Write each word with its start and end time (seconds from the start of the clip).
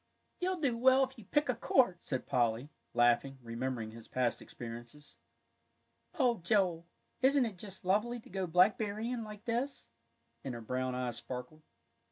"You'll 0.39 0.59
do 0.59 0.75
well 0.75 1.03
if 1.03 1.15
you 1.19 1.25
pick 1.25 1.47
a 1.47 1.53
quart," 1.53 2.01
said 2.01 2.25
Polly, 2.25 2.71
laughing, 2.95 3.37
remembering 3.39 3.91
his 3.91 4.07
past 4.07 4.41
experiences. 4.41 5.19
"Oh, 6.17 6.39
Joel, 6.39 6.87
isn't 7.21 7.45
it 7.45 7.59
just 7.59 7.85
lovely 7.85 8.19
to 8.21 8.29
go 8.31 8.47
blackberrying 8.47 9.23
like 9.23 9.45
this!" 9.45 9.89
and 10.43 10.55
her 10.55 10.61
brown 10.61 10.95
eyes 10.95 11.17
sparkled. 11.17 11.61